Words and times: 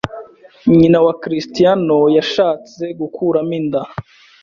Nyina 0.77 0.97
wa 1.05 1.13
Cristiano 1.21 1.97
yashatse 2.17 2.83
gukuramo 2.99 3.53
inda 3.59 3.81